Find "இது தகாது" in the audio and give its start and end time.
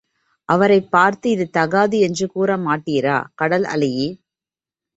1.29-1.99